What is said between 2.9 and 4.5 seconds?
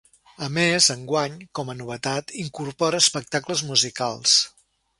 espectacles musicals.